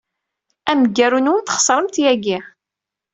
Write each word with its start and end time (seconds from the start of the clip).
Amgaru-nwen 0.71 1.41
txeṣrem-t 1.43 1.95
yagi. 2.03 2.39